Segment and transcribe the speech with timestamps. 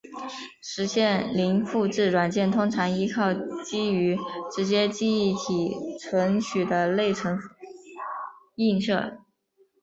[0.63, 3.31] 实现零复制的软件通常依靠
[3.63, 4.17] 基于
[4.51, 7.37] 直接记忆体存取的内存
[8.55, 9.19] 映射。